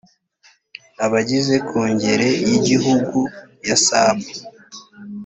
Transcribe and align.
abagize 1.05 1.55
kongere 1.67 2.29
y 2.47 2.51
igihugu 2.57 3.19
ya 3.67 3.77
saab 3.85 4.17